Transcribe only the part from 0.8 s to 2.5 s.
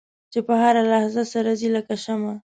لحظه سر ځي لکه شمع.